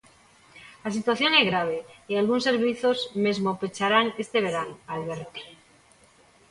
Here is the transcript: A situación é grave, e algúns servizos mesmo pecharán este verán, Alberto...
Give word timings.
A 0.87 0.89
situación 0.97 1.31
é 1.41 1.43
grave, 1.51 1.77
e 2.11 2.13
algúns 2.15 2.45
servizos 2.49 2.97
mesmo 3.25 3.57
pecharán 3.61 4.05
este 4.23 4.37
verán, 4.45 4.69
Alberto... 4.95 5.41